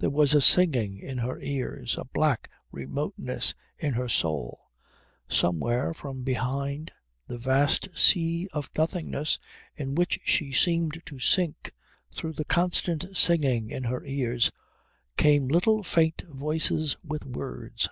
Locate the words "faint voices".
15.82-16.98